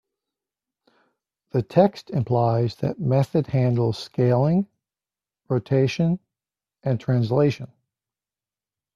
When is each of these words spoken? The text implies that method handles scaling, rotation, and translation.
The 1.51 1.61
text 1.61 2.09
implies 2.09 2.75
that 2.77 2.99
method 2.99 3.45
handles 3.45 3.99
scaling, 3.99 4.67
rotation, 5.47 6.17
and 6.81 6.99
translation. 6.99 7.71